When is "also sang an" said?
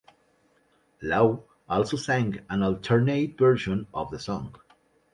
1.69-2.63